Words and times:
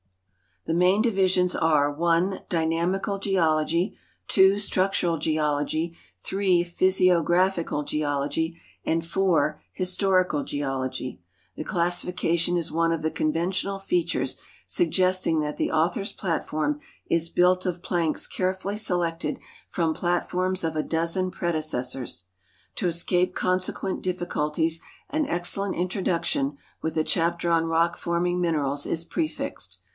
The 0.65 0.73
main 0.75 1.01
divisions 1.01 1.55
are 1.55 1.91
(1) 1.91 2.41
Dynamical 2.49 3.17
Geology, 3.19 3.95
(2) 4.29 4.57
Structural 4.59 5.17
Geology, 5.17 5.95
(3) 6.19 6.63
Physiographical 6.63 7.83
Geology, 7.83 8.57
and 8.83 9.03
(4) 9.05 9.59
Historical 9.73 10.43
Geology. 10.43 11.19
The 11.55 11.63
classifica 11.63 12.37
tion 12.37 12.57
is 12.57 12.71
one 12.71 12.91
of 12.91 13.01
the 13.03 13.11
conventional 13.11 13.77
features 13.79 14.37
suggesting 14.67 15.39
that 15.39 15.57
the 15.57 15.71
author's 15.71 16.13
plat 16.13 16.47
form 16.47 16.79
is 17.07 17.29
built 17.29 17.65
of 17.67 17.83
planks 17.83 18.27
carefully 18.27 18.77
selected 18.77 19.39
from 19.69 19.93
platforms 19.95 20.63
of 20.63 20.75
a 20.75 20.83
dozen 20.83 21.29
prede 21.31 21.55
cessors. 21.55 22.25
To 22.75 22.87
escape 22.87 23.33
consequent 23.35 24.03
difficulties 24.03 24.79
an 25.09 25.27
excellent 25.27 25.75
introduction, 25.75 26.57
with 26.83 26.97
a 26.97 27.03
chapter 27.03 27.49
on 27.51 27.65
rock 27.65 27.97
forming 27.97 28.39
minerals, 28.39 28.85
is 28.87 29.03
prefixed. 29.03 29.79